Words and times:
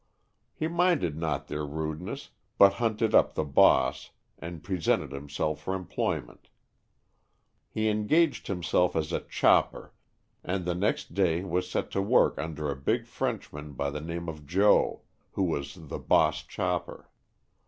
He 0.55 0.67
minded 0.67 1.15
not 1.15 1.45
their 1.47 1.63
rudeness, 1.63 2.31
but 2.57 2.73
hunted 2.81 3.13
up 3.13 3.35
the 3.35 3.43
"boss'' 3.45 4.09
and 4.39 4.63
presented 4.63 5.11
himself 5.11 5.61
for 5.61 5.75
employment. 5.75 6.47
He 7.69 7.87
engaged 7.87 8.47
himself 8.47 8.95
as 8.95 9.11
a 9.13 9.19
chopper 9.19 9.93
and 10.43 10.65
the 10.65 10.73
next 10.73 11.13
day 11.13 11.43
was 11.43 11.69
set 11.69 11.91
to 11.91 12.01
work 12.01 12.39
under 12.39 12.71
a 12.71 12.75
big 12.75 13.05
Frenchman 13.05 13.73
by 13.73 13.91
the 13.91 14.01
name 14.01 14.27
of 14.27 14.47
Joe, 14.47 15.03
who 15.33 15.43
was 15.43 15.67
108 15.69 15.69
Stories 15.69 15.71
from 15.71 15.81
the 15.83 15.87
Adirondack^. 15.87 15.89
the 15.99 16.07
"boss 16.09 16.43
chopper. 16.45 17.09